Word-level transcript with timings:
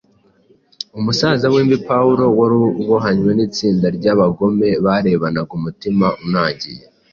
umusaza 0.99 1.45
w’imvi 1.53 1.77
Pawulo 1.89 2.25
wari 2.39 2.55
ubohanywe 2.81 3.31
n’itsinda 3.33 3.87
ry’abagome 3.97 4.69
barebanaga 4.85 5.51
umutima 5.57 6.05
unangiye, 6.25 6.83